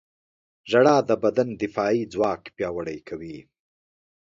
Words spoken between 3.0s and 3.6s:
کوي.